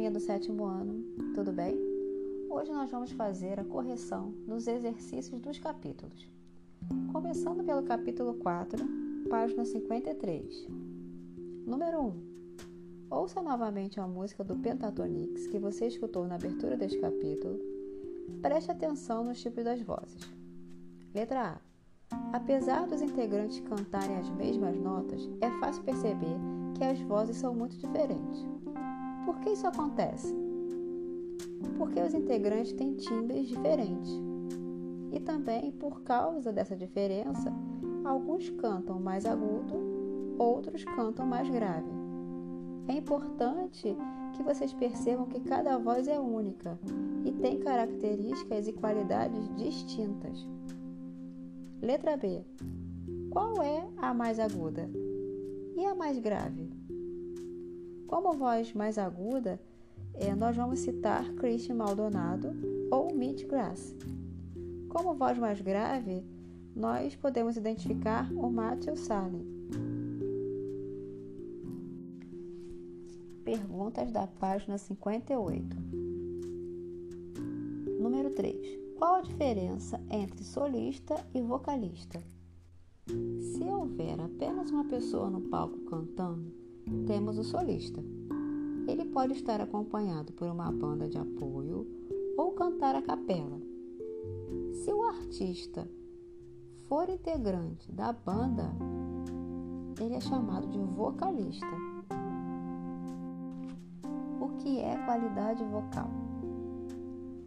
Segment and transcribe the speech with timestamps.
[0.00, 1.78] turminha do sétimo ano, tudo bem?
[2.48, 6.26] Hoje nós vamos fazer a correção dos exercícios dos capítulos.
[7.12, 8.82] Começando pelo capítulo 4,
[9.28, 10.68] página 53.
[11.66, 12.14] Número 1.
[13.10, 17.58] Ouça novamente a música do Pentatonix que você escutou na abertura deste capítulo.
[18.40, 20.32] Preste atenção nos tipos das vozes.
[21.14, 21.60] Letra A.
[22.32, 26.38] Apesar dos integrantes cantarem as mesmas notas, é fácil perceber
[26.74, 28.49] que as vozes são muito diferentes.
[29.30, 30.34] Por que isso acontece?
[31.78, 34.10] Porque os integrantes têm timbres diferentes.
[35.12, 37.54] E também, por causa dessa diferença,
[38.04, 41.88] alguns cantam mais agudo, outros cantam mais grave.
[42.88, 43.96] É importante
[44.32, 46.76] que vocês percebam que cada voz é única
[47.24, 50.44] e tem características e qualidades distintas.
[51.80, 52.44] Letra B.
[53.30, 54.90] Qual é a mais aguda?
[55.76, 56.79] E a mais grave?
[58.10, 59.60] Como voz mais aguda,
[60.14, 62.48] é, nós vamos citar Christian Maldonado
[62.90, 63.94] ou Mitch Grass.
[64.88, 66.24] Como voz mais grave,
[66.74, 69.46] nós podemos identificar o Matthew Salem.
[73.44, 75.76] Perguntas da página 58.
[78.00, 78.80] Número 3.
[78.98, 82.20] Qual a diferença entre solista e vocalista?
[83.06, 86.59] Se houver apenas uma pessoa no palco cantando,
[87.06, 88.02] temos o solista.
[88.86, 91.86] Ele pode estar acompanhado por uma banda de apoio
[92.36, 93.60] ou cantar a capela.
[94.72, 95.88] Se o artista
[96.88, 98.70] for integrante da banda,
[100.00, 101.66] ele é chamado de vocalista.
[104.40, 106.10] O que é qualidade vocal?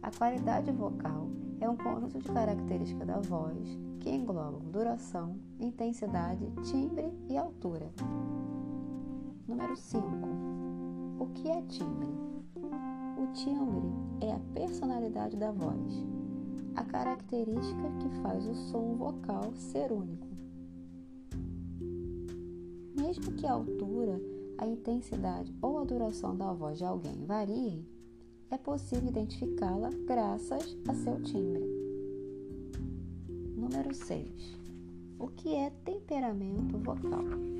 [0.02, 1.28] A qualidade vocal
[1.60, 7.90] é um conjunto de características da voz que englobam duração, intensidade, timbre e altura.
[9.46, 10.06] Número 5.
[11.18, 12.08] O que é timbre?
[13.18, 13.92] O timbre
[14.22, 15.92] é a personalidade da voz,
[16.74, 20.26] a característica que faz o som vocal ser único.
[22.96, 24.18] Mesmo que a altura,
[24.56, 27.86] a intensidade ou a duração da voz de alguém variem,
[28.50, 31.64] é possível identificá-la graças a seu timbre.
[33.54, 34.56] Número 6.
[35.18, 37.53] O que é temperamento vocal?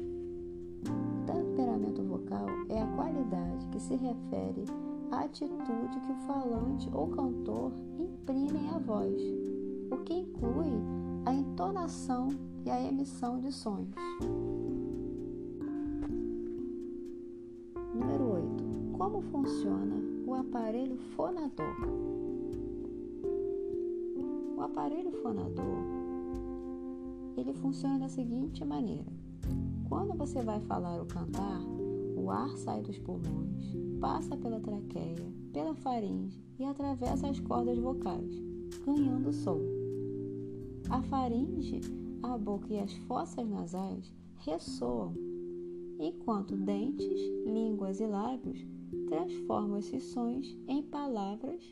[1.95, 4.65] Temperamento vocal é a qualidade que se refere
[5.13, 9.23] à atitude que o falante ou cantor imprime à voz,
[9.91, 10.73] o que inclui
[11.25, 12.29] a entonação
[12.67, 13.89] e a emissão de sons.
[17.95, 18.65] Número 8.
[18.99, 19.97] Como funciona
[20.27, 21.77] o aparelho fonador.
[24.57, 25.85] O aparelho fonador
[27.37, 29.13] ele funciona da seguinte maneira:
[29.89, 31.61] quando você vai falar ou cantar,
[32.25, 38.35] o ar sai dos pulmões, passa pela traqueia, pela faringe e atravessa as cordas vocais,
[38.87, 39.61] ganhando som.
[40.89, 41.83] A faringe,
[42.23, 45.13] a boca e as fossas nasais ressoam,
[45.99, 48.59] enquanto dentes, línguas e lábios
[49.09, 51.63] transforma esses sons em palavras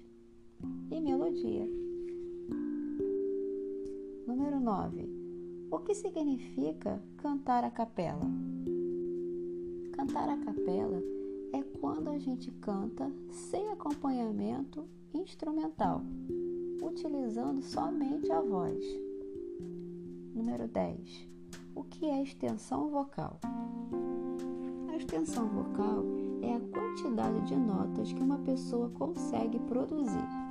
[0.91, 1.67] e melodia.
[4.27, 5.09] Número 9.
[5.71, 8.27] O que significa cantar a capela?
[9.93, 11.03] Cantar a capela
[11.53, 16.03] é quando a gente canta sem acompanhamento instrumental,
[16.83, 18.83] utilizando somente a voz.
[20.35, 21.29] Número 10.
[21.75, 23.39] O que é extensão vocal?
[24.91, 26.05] A extensão vocal
[26.43, 30.42] é a quantidade de notas que uma pessoa consegue produzir.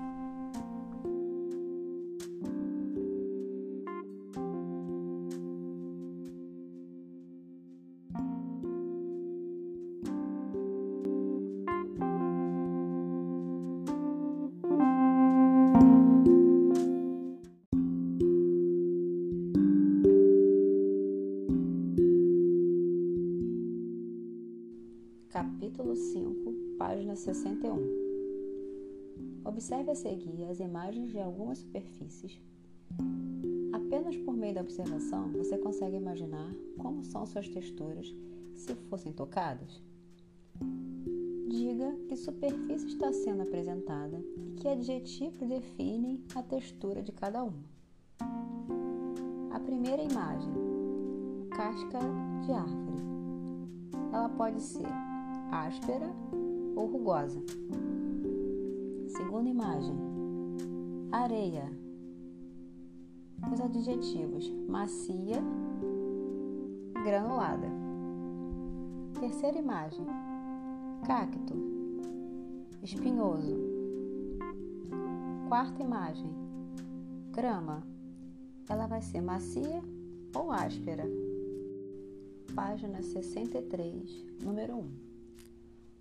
[25.71, 29.41] Capítulo 5, página 61.
[29.45, 32.37] Observe a seguir as imagens de algumas superfícies.
[33.71, 38.13] Apenas por meio da observação você consegue imaginar como são suas texturas
[38.53, 39.81] se fossem tocadas.
[41.47, 47.63] Diga que superfície está sendo apresentada e que adjetivos definem a textura de cada uma.
[49.51, 50.51] A primeira imagem:
[51.49, 51.99] casca
[52.45, 53.01] de árvore.
[54.13, 55.10] Ela pode ser
[55.51, 56.09] áspera
[56.75, 57.43] ou rugosa.
[59.07, 59.95] Segunda imagem:
[61.11, 61.69] areia.
[63.51, 65.43] Os adjetivos macia,
[67.03, 67.67] granulada.
[69.19, 70.05] Terceira imagem:
[71.05, 71.53] cacto.
[72.81, 73.57] espinhoso.
[75.49, 76.31] Quarta imagem:
[77.31, 77.83] grama.
[78.69, 79.83] Ela vai ser macia
[80.33, 81.03] ou áspera.
[82.55, 85.10] Página 63, número 1.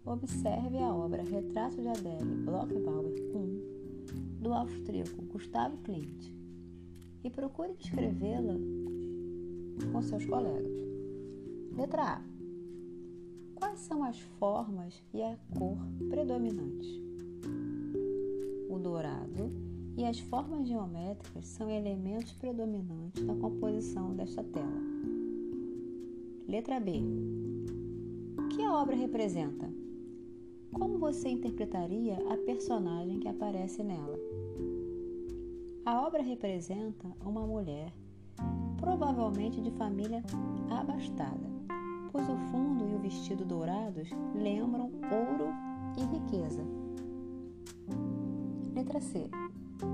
[0.05, 6.35] Observe a obra Retrato de Adele Blockbauer 1 do austríaco Gustavo Klimt
[7.23, 8.55] e procure descrevê-la
[9.93, 10.73] com seus colegas.
[11.76, 12.23] Letra A.
[13.55, 15.76] Quais são as formas e a cor
[16.08, 16.88] predominantes?
[18.70, 19.53] O dourado
[19.99, 24.81] e as formas geométricas são elementos predominantes na composição desta tela.
[26.49, 27.03] Letra B.
[28.38, 29.70] O que a obra representa?
[30.72, 34.19] Como você interpretaria a personagem que aparece nela?
[35.84, 37.93] A obra representa uma mulher,
[38.78, 40.22] provavelmente de família
[40.70, 41.50] abastada,
[42.12, 45.50] pois o fundo e o vestido dourados lembram ouro
[45.99, 46.64] e riqueza.
[48.72, 49.28] Letra C.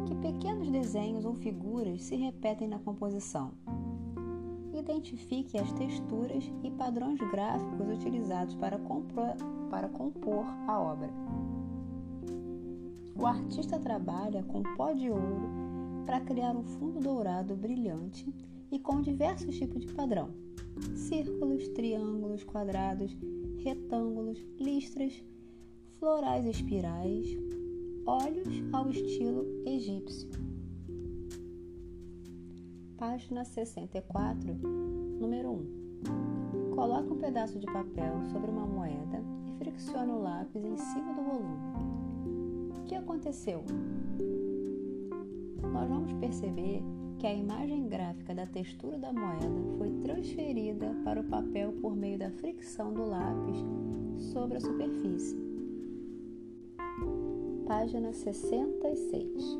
[0.07, 3.53] Que pequenos desenhos ou figuras se repetem na composição?
[4.75, 9.37] Identifique as texturas e padrões gráficos utilizados para, compor,
[9.67, 11.11] para compor a obra.
[13.19, 15.49] O artista trabalha com pó de ouro
[16.05, 18.33] para criar um fundo dourado brilhante
[18.71, 20.31] e com diversos tipos de padrão:
[20.95, 23.17] círculos, triângulos, quadrados,
[23.65, 25.25] retângulos, listras,
[25.99, 27.27] florais espirais,
[28.07, 30.29] olhos ao estilo egípcio.
[32.99, 34.55] Página 64,
[35.21, 36.75] número 1.
[36.75, 39.36] Coloque um pedaço de papel sobre uma moeda
[39.77, 41.57] friccione o lápis em cima do volume.
[42.79, 43.63] O que aconteceu?
[45.61, 46.83] nós vamos perceber
[47.19, 49.47] que a imagem gráfica da textura da moeda
[49.77, 53.59] foi transferida para o papel por meio da fricção do lápis
[54.33, 55.37] sobre a superfície.
[57.67, 59.59] Página 66.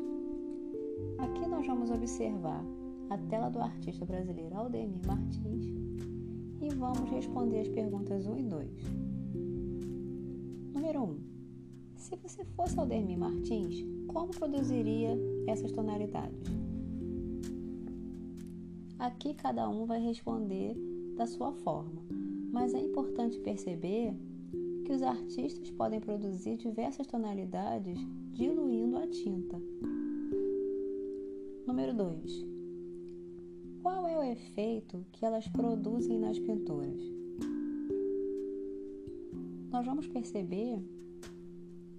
[1.19, 2.63] Aqui nós vamos observar
[3.11, 5.67] a tela do artista brasileiro Aldemir Martins
[6.61, 9.06] e vamos responder as perguntas 1 e 2.
[10.87, 11.19] Número 1.
[11.97, 16.47] Se você fosse Aldemir Martins, como produziria essas tonalidades?
[18.97, 20.77] Aqui cada um vai responder
[21.17, 22.01] da sua forma,
[22.53, 24.15] mas é importante perceber
[24.85, 27.99] que os artistas podem produzir diversas tonalidades
[28.31, 29.61] diluindo a tinta.
[31.67, 32.45] Número 2.
[33.83, 37.16] Qual é o efeito que elas produzem nas pinturas?
[39.71, 40.81] Nós vamos perceber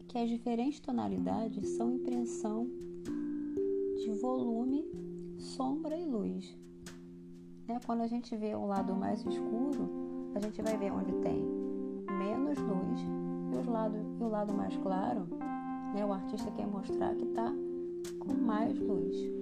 [0.08, 2.66] que as diferentes tonalidades são impressão
[3.96, 4.84] de volume,
[5.38, 6.56] sombra e luz.
[7.66, 7.78] Né?
[7.84, 9.88] Quando a gente vê o lado mais escuro,
[10.34, 11.44] a gente vai ver onde tem
[12.18, 13.00] menos luz
[13.52, 15.26] e, os lado, e o lado mais claro,
[15.94, 16.04] né?
[16.04, 17.52] o artista quer mostrar que está
[18.18, 19.37] com mais luz.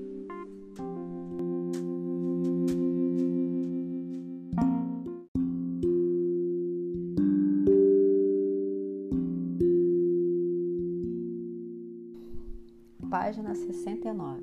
[13.56, 14.42] 69.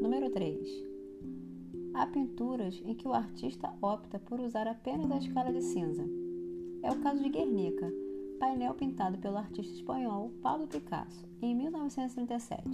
[0.00, 0.88] Número 3.
[1.94, 6.04] Há pinturas em que o artista opta por usar apenas a escala de cinza.
[6.82, 7.92] É o caso de Guernica,
[8.38, 12.64] painel pintado pelo artista espanhol Pablo Picasso, em 1937.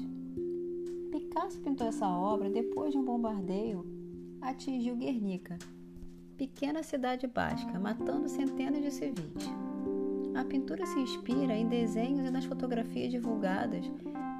[1.11, 3.85] Picasso pintou essa obra depois de um bombardeio
[4.43, 5.59] atingiu Guernica,
[6.37, 9.51] pequena cidade basca, matando centenas de civis.
[10.35, 13.91] A pintura se inspira em desenhos e nas fotografias divulgadas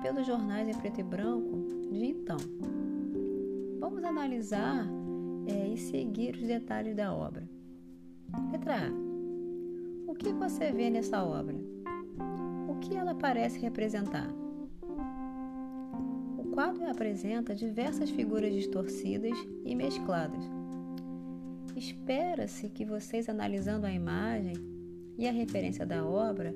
[0.05, 2.37] pelos jornais em preto e branco de então.
[3.81, 4.87] Vamos analisar
[5.47, 7.49] é, e seguir os detalhes da obra.
[8.53, 8.91] Letra A.
[10.07, 11.57] O que você vê nessa obra?
[12.69, 14.29] O que ela parece representar?
[16.37, 20.45] O quadro apresenta diversas figuras distorcidas e mescladas.
[21.75, 24.55] Espera-se que vocês, analisando a imagem
[25.17, 26.55] e a referência da obra,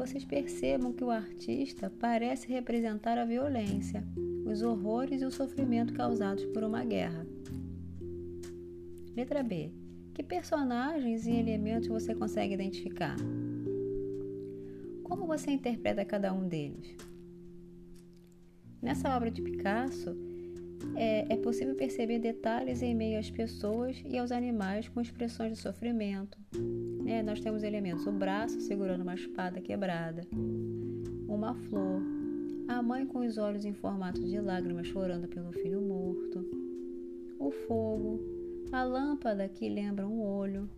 [0.00, 4.02] vocês percebam que o artista parece representar a violência,
[4.46, 7.26] os horrores e o sofrimento causados por uma guerra.
[9.14, 9.70] Letra B.
[10.14, 13.14] Que personagens e elementos você consegue identificar?
[15.04, 16.96] Como você interpreta cada um deles?
[18.80, 20.16] Nessa obra de Picasso,
[20.96, 25.58] é, é, possível perceber detalhes em meio às pessoas e aos animais com expressões de
[25.58, 26.38] sofrimento,
[27.02, 30.26] né, nós temos elementos: o braço segurando uma espada quebrada,
[31.28, 32.02] uma flor,
[32.68, 36.44] a mãe com os olhos em formato de lágrimas chorando pelo filho morto,
[37.38, 38.20] o fogo,
[38.72, 40.68] a lâmpada que lembra um olho,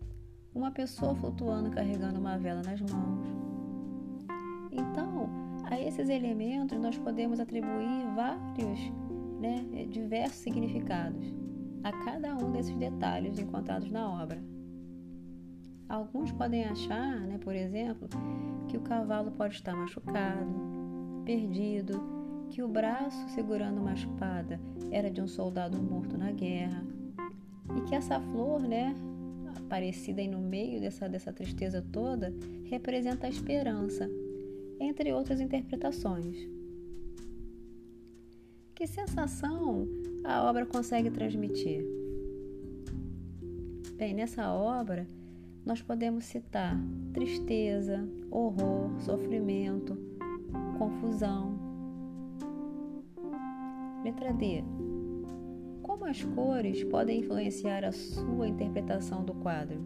[0.55, 3.27] uma pessoa flutuando carregando uma vela nas mãos.
[4.71, 5.29] Então,
[5.65, 8.79] a esses elementos nós podemos atribuir vários,
[9.43, 11.35] né, diversos significados
[11.83, 14.41] a cada um desses detalhes encontrados na obra.
[15.89, 18.09] Alguns podem achar, né, por exemplo,
[18.69, 20.55] que o cavalo pode estar machucado,
[21.25, 22.01] perdido,
[22.51, 24.61] que o braço segurando uma espada
[24.93, 26.85] era de um soldado morto na guerra
[27.77, 28.95] e que essa flor, né,
[29.57, 32.33] aparecida aí no meio dessa, dessa tristeza toda,
[32.65, 34.09] representa a esperança,
[34.79, 36.62] entre outras interpretações.
[38.83, 39.87] Que sensação
[40.25, 41.87] a obra consegue transmitir?
[43.95, 45.09] Bem, nessa obra
[45.65, 46.77] nós podemos citar
[47.15, 49.97] tristeza, horror, sofrimento,
[50.79, 51.57] confusão.
[54.03, 54.65] Letra D.
[55.81, 59.81] Como as cores podem influenciar a sua interpretação do quadro?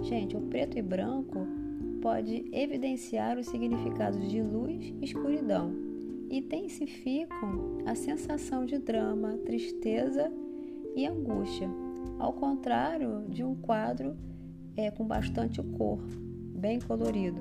[0.00, 1.46] Gente, o preto e branco
[2.00, 5.89] pode evidenciar os significados de luz e escuridão.
[6.30, 10.32] Intensificam a sensação de drama, tristeza
[10.94, 11.68] e angústia,
[12.20, 14.16] ao contrário de um quadro
[14.76, 15.98] é, com bastante cor,
[16.54, 17.40] bem colorido.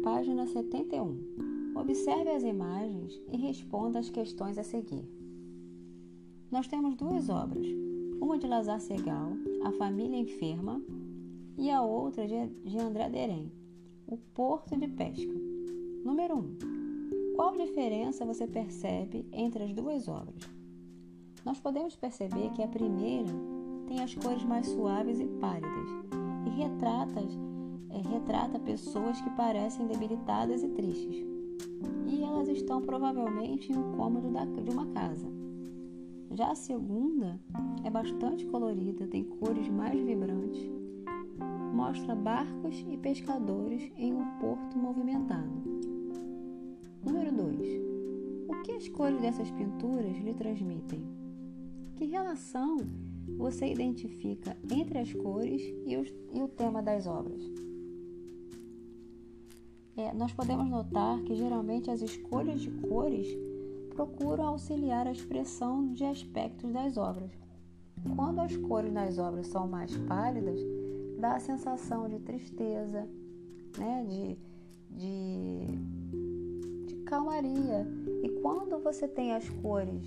[0.00, 1.74] Página 71.
[1.74, 5.04] Observe as imagens e responda as questões a seguir.
[6.50, 7.66] Nós temos duas obras,
[8.22, 9.32] uma de Lazar Segal,
[9.64, 10.80] A Família Enferma,
[11.58, 13.52] e a outra de André Deren,
[14.06, 15.34] O Porto de Pesca.
[16.02, 17.36] Número 1.
[17.36, 20.48] Qual diferença você percebe entre as duas obras?
[21.44, 23.28] Nós podemos perceber que a primeira
[23.86, 25.90] tem as cores mais suaves e pálidas
[26.46, 27.20] e retrata
[27.90, 31.26] é, retrata pessoas que parecem debilitadas e tristes.
[32.06, 34.30] E elas estão provavelmente em um cômodo
[34.62, 35.37] de uma casa.
[36.30, 37.40] Já a segunda
[37.84, 40.70] é bastante colorida, tem cores mais vibrantes,
[41.74, 45.62] mostra barcos e pescadores em um porto movimentado.
[47.04, 47.68] Número 2.
[48.48, 51.02] O que as cores dessas pinturas lhe transmitem?
[51.96, 52.76] Que relação
[53.36, 57.42] você identifica entre as cores e, os, e o tema das obras?
[59.98, 63.26] é, nós podemos notar que geralmente as escolhas de cores
[63.98, 67.32] procuram auxiliar a expressão de aspectos das obras.
[68.14, 70.60] Quando as cores das obras são mais pálidas,
[71.18, 73.08] dá a sensação de tristeza,
[73.76, 74.38] né, de,
[74.96, 75.66] de,
[76.86, 77.84] de calmaria.
[78.22, 80.06] E quando você tem as cores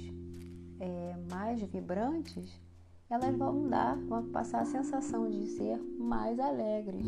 [0.80, 2.62] é, mais vibrantes,
[3.10, 7.08] elas vão dar, vão passar a sensação de ser mais alegres.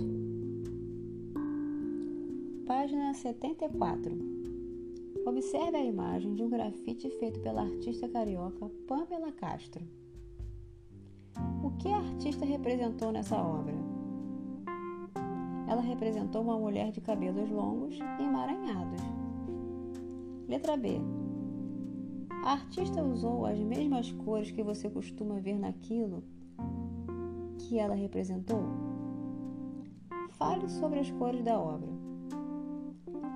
[2.67, 4.32] Página 74.
[5.25, 9.81] Observe a imagem de um grafite feito pela artista carioca Pamela Castro.
[11.63, 13.73] O que a artista representou nessa obra?
[15.65, 18.99] Ela representou uma mulher de cabelos longos e emaranhados.
[20.45, 20.99] Letra B.
[22.43, 26.21] A artista usou as mesmas cores que você costuma ver naquilo
[27.57, 28.65] que ela representou?
[30.31, 31.89] Fale sobre as cores da obra.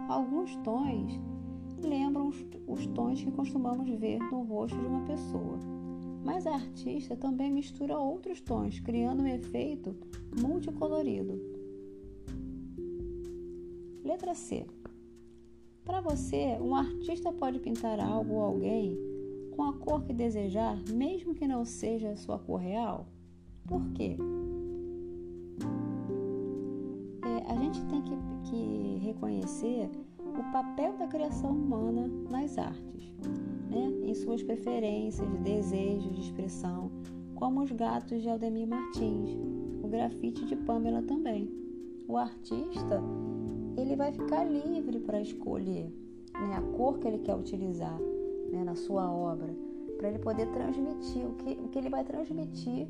[0.09, 1.17] Alguns tons
[1.81, 5.59] lembram os, os tons que costumamos ver no rosto de uma pessoa,
[6.23, 9.95] mas a artista também mistura outros tons, criando um efeito
[10.39, 11.39] multicolorido.
[14.03, 14.65] Letra C.
[15.83, 18.97] Para você, um artista pode pintar algo ou alguém
[19.51, 23.07] com a cor que desejar, mesmo que não seja sua cor real?
[23.65, 24.15] Por quê?
[27.23, 28.15] É, a gente tem que,
[28.49, 29.89] que reconhecer
[30.37, 33.13] o papel da criação humana nas artes,
[33.69, 33.91] né?
[34.03, 36.91] em suas preferências, desejos de expressão,
[37.35, 39.37] como os gatos de Aldemir Martins,
[39.83, 41.49] o grafite de Pamela também.
[42.07, 43.01] O artista
[43.75, 45.91] ele vai ficar livre para escolher
[46.33, 47.97] né, a cor que ele quer utilizar
[48.51, 49.53] né, na sua obra,
[49.97, 52.87] para ele poder transmitir o que, o que ele vai transmitir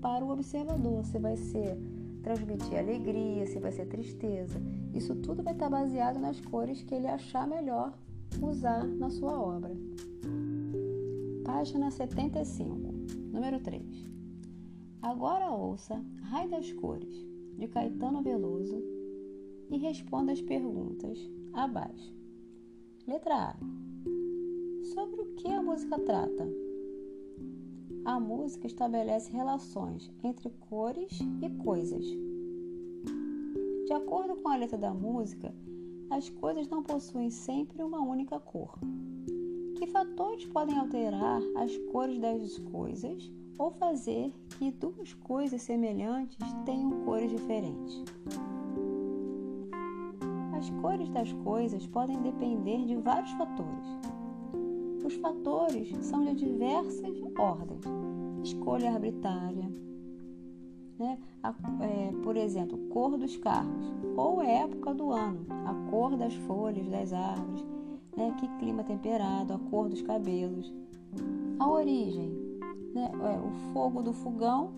[0.00, 1.04] para o observador.
[1.04, 1.78] Se vai ser
[2.28, 4.60] transmitir alegria, se vai ser tristeza.
[4.92, 7.94] Isso tudo vai estar baseado nas cores que ele achar melhor
[8.42, 9.74] usar na sua obra.
[11.42, 12.76] Página 75,
[13.32, 13.82] número 3.
[15.00, 17.14] Agora ouça Raio das Cores,
[17.56, 18.78] de Caetano Veloso,
[19.70, 21.18] e responda as perguntas
[21.54, 22.14] abaixo.
[23.06, 23.56] Letra A.
[24.92, 26.46] Sobre o que a música trata?
[28.04, 32.04] A música estabelece relações entre cores e coisas.
[33.86, 35.54] De acordo com a letra da música,
[36.10, 38.78] as coisas não possuem sempre uma única cor.
[39.76, 47.04] Que fatores podem alterar as cores das coisas ou fazer que duas coisas semelhantes tenham
[47.04, 48.02] cores diferentes?
[50.56, 54.17] As cores das coisas podem depender de vários fatores.
[55.08, 57.82] Os fatores são de diversas ordens:
[58.44, 59.72] escolha arbitrária,
[60.98, 61.18] né?
[61.42, 66.86] A, é, por exemplo, cor dos carros ou época do ano, a cor das folhas
[66.90, 67.64] das árvores,
[68.14, 68.36] né?
[68.38, 70.70] que clima temperado, a cor dos cabelos,
[71.58, 72.30] a origem,
[72.94, 73.10] né?
[73.10, 74.74] É, o fogo do fogão,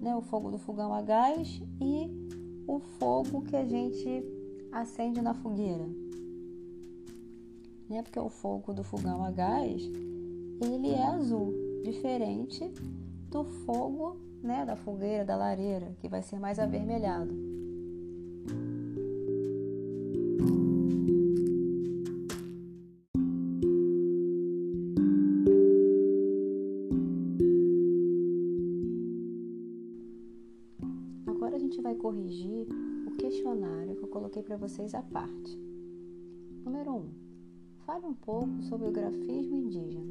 [0.00, 0.16] né?
[0.16, 2.10] o fogo do fogão a gás e
[2.66, 4.24] o fogo que a gente
[4.72, 5.88] acende na fogueira.
[7.88, 8.02] Né?
[8.02, 9.82] Porque o fogo do fogão a gás
[10.60, 12.72] ele é azul, diferente
[13.30, 17.34] do fogo né, da fogueira, da lareira, que vai ser mais avermelhado.
[31.26, 32.66] Agora a gente vai corrigir
[33.06, 35.58] o questionário que eu coloquei para vocês à parte.
[36.64, 36.96] Número 1.
[36.96, 37.23] Um,
[37.86, 40.06] fale um pouco sobre o grafismo indígena.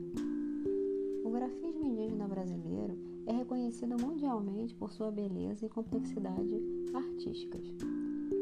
[1.23, 6.61] O grafismo indígena brasileiro é reconhecido mundialmente por sua beleza e complexidade
[6.93, 7.65] artísticas.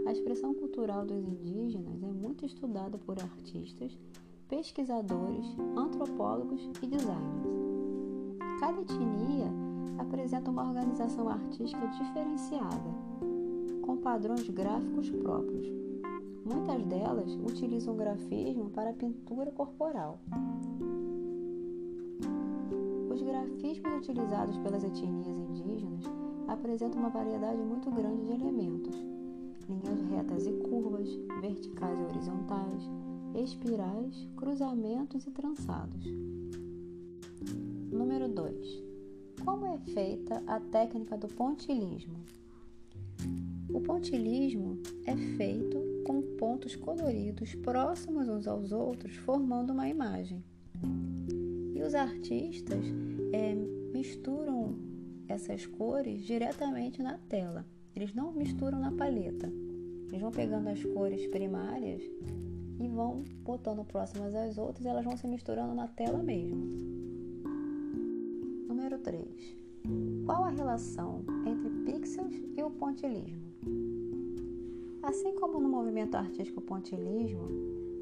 [0.05, 3.97] A expressão cultural dos indígenas é muito estudada por artistas,
[4.49, 5.45] pesquisadores,
[5.77, 7.51] antropólogos e designers.
[8.59, 9.51] Cada etnia
[9.97, 12.89] apresenta uma organização artística diferenciada,
[13.81, 15.80] com padrões gráficos próprios.
[16.43, 20.19] Muitas delas utilizam grafismo para pintura corporal.
[23.13, 26.03] Os grafismos utilizados pelas etnias indígenas
[26.47, 28.95] apresentam uma variedade muito grande de elementos:
[29.69, 31.09] linhas retas e curvas,
[31.41, 32.89] verticais e horizontais,
[33.35, 36.05] espirais, cruzamentos e trançados.
[37.91, 38.83] Número 2.
[39.45, 42.19] Como é feita a técnica do pontilismo?
[43.73, 50.43] O pontilismo é feito com pontos coloridos próximos uns aos outros, formando uma imagem.
[51.73, 52.83] E os artistas
[53.33, 53.55] é,
[53.93, 54.75] misturam
[55.27, 57.65] essas cores diretamente na tela.
[57.95, 59.51] Eles não misturam na paleta.
[60.09, 62.01] Eles vão pegando as cores primárias
[62.79, 66.67] e vão botando próximas às outras, e elas vão se misturando na tela mesmo.
[68.67, 69.55] Número 3.
[70.25, 73.90] Qual a relação entre pixels e o pontilismo?
[75.03, 77.47] Assim como no movimento artístico pontilismo,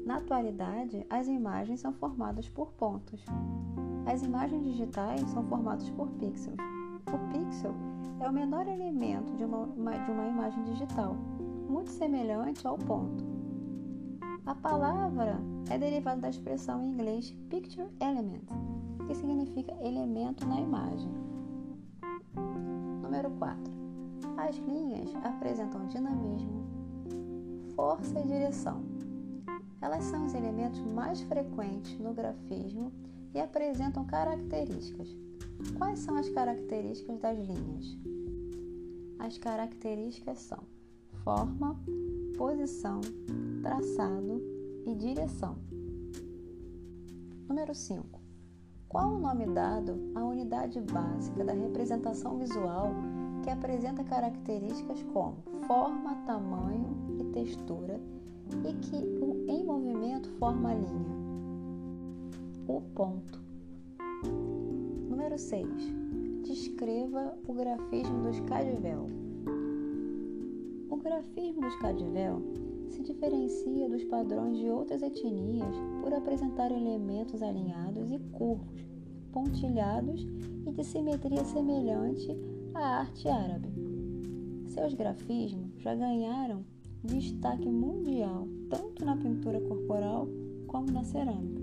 [0.04, 3.24] na atualidade, as imagens são formadas por pontos.
[4.06, 6.56] As imagens digitais são formadas por pixels.
[7.08, 7.74] O pixel
[8.20, 11.16] é o menor elemento de uma, de uma imagem digital,
[11.68, 13.24] muito semelhante ao ponto.
[14.44, 15.38] A palavra
[15.70, 18.44] é derivada da expressão em inglês picture element,
[19.06, 21.12] que significa elemento na imagem.
[23.02, 23.72] Número 4.
[24.36, 26.59] As linhas apresentam dinamismo,
[27.80, 28.82] força e direção.
[29.80, 32.92] Elas são os elementos mais frequentes no grafismo
[33.32, 35.08] e apresentam características.
[35.78, 37.96] Quais são as características das linhas?
[39.18, 40.58] As características são
[41.24, 41.74] forma,
[42.36, 43.00] posição,
[43.62, 44.42] traçado
[44.86, 45.56] e direção.
[47.48, 48.20] Número 5.
[48.90, 52.92] Qual o nome dado à unidade básica da representação visual
[53.42, 58.00] que apresenta características como forma, tamanho e textura
[58.64, 58.96] e que
[59.50, 61.20] em movimento forma a linha.
[62.66, 63.40] O ponto.
[65.08, 65.66] Número 6.
[66.46, 69.08] Descreva o grafismo dos Cadivel.
[70.90, 72.42] O grafismo dos Cadivel
[72.90, 78.84] se diferencia dos padrões de outras etnias por apresentar elementos alinhados e curvos,
[79.32, 80.26] pontilhados
[80.66, 82.36] e de simetria semelhante
[82.74, 83.68] à arte árabe.
[84.68, 86.64] Seus grafismos já ganharam
[87.02, 90.28] destaque mundial, tanto na pintura corporal
[90.66, 91.59] como na cerâmica.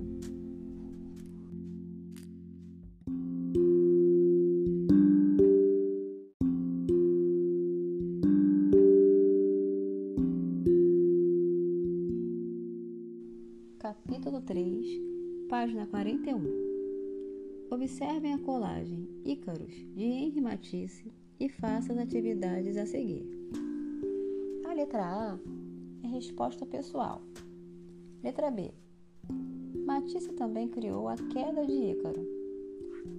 [17.88, 23.26] Observem a colagem Ícaros de Henri Matisse e façam as atividades a seguir
[24.76, 25.40] letra A
[26.04, 27.22] é resposta pessoal.
[28.22, 28.72] Letra B.
[29.86, 32.22] Matisse também criou a queda de Ícaro.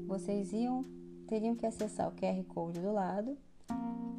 [0.06, 0.82] Vocês iam,
[1.26, 3.38] teriam que acessar o QR Code do lado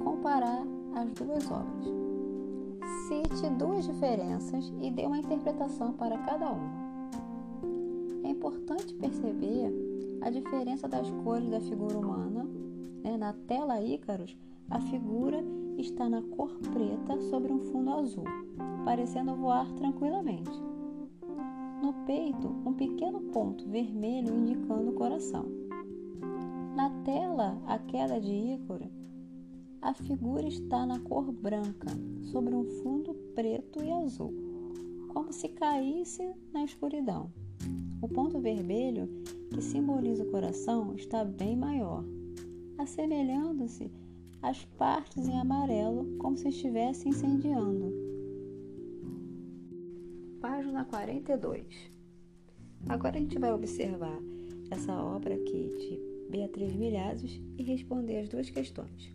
[0.04, 0.64] comparar
[0.96, 1.86] as duas obras.
[3.08, 6.90] Cite duas diferenças e dê uma interpretação para cada uma.
[8.26, 9.89] É importante perceber
[10.22, 12.48] a diferença das cores da figura humana.
[13.04, 13.18] Né?
[13.18, 14.38] Na tela Ícaros,
[14.70, 15.44] a figura
[15.78, 18.26] está na cor preta sobre um fundo azul,
[18.86, 20.52] parecendo voar tranquilamente.
[21.82, 25.46] No peito, um pequeno ponto vermelho indicando o coração.
[26.76, 28.90] Na tela, a queda de Ícaro,
[29.82, 31.88] a figura está na cor branca,
[32.32, 34.34] sobre um fundo preto e azul,
[35.08, 37.32] como se caísse na escuridão.
[38.02, 39.08] O ponto vermelho,
[39.54, 42.04] que simboliza o coração, está bem maior,
[42.78, 43.92] assemelhando-se
[44.42, 47.92] às partes em amarelo, como se estivesse incendiando.
[50.40, 51.66] Página 42.
[52.88, 54.18] Agora a gente vai observar
[54.72, 56.00] essa obra aqui de
[56.32, 59.14] Beatriz Milhazes e responder as duas questões.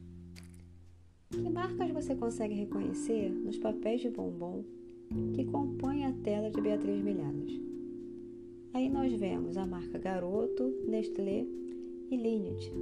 [1.30, 4.62] Que marcas você consegue reconhecer nos papéis de bombom
[5.34, 7.73] que compõem a tela de Beatriz Milhares?
[8.74, 11.46] Aí nós vemos a marca Garoto, Nestlé
[12.10, 12.72] e Lineage.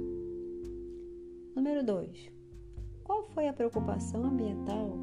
[1.55, 2.31] Número 2.
[3.03, 4.97] Qual foi a preocupação ambiental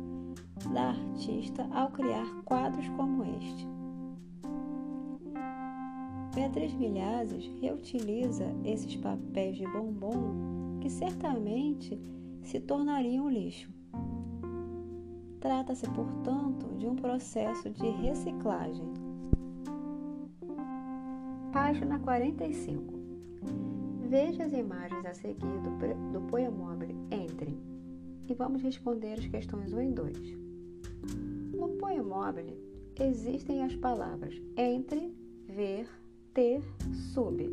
[0.75, 3.69] da artista ao criar quadros como este?
[6.35, 11.97] Beatriz Milhazes reutiliza esses papéis de bombom que certamente
[12.43, 13.71] se tornariam lixo.
[15.39, 19.10] Trata-se, portanto, de um processo de reciclagem.
[21.53, 22.95] Página 45.
[24.09, 27.59] Veja as imagens a seguir do, do poemóvel Entre
[28.29, 30.19] e vamos responder as questões 1 e 2.
[31.53, 32.57] No poemóvel
[33.01, 35.15] existem as palavras entre,
[35.47, 35.89] ver,
[36.33, 36.63] ter,
[37.13, 37.45] sub.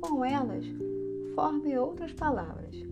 [0.00, 0.64] Com elas,
[1.34, 2.88] forme outras palavras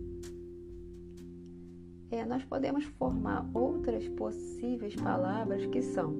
[2.10, 6.14] é, nós podemos formar outras possíveis palavras que são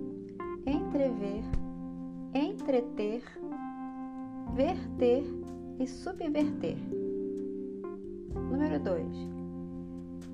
[0.67, 1.45] entrever,
[2.35, 3.23] entreter,
[4.55, 5.25] verter
[5.79, 6.77] e subverter.
[8.35, 9.07] Número 2.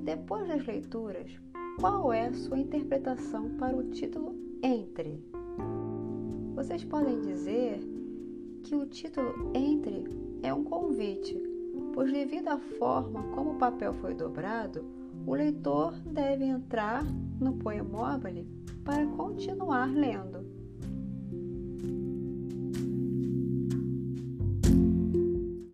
[0.03, 1.31] Depois das leituras,
[1.81, 5.23] qual é a sua interpretação para o título Entre?
[6.55, 7.81] Vocês podem dizer
[8.63, 10.05] que o título Entre
[10.43, 11.41] é um convite,
[11.95, 14.85] pois, devido à forma como o papel foi dobrado,
[15.27, 17.05] o leitor deve entrar
[17.41, 18.47] no Poemobile
[18.85, 20.52] para continuar lendo.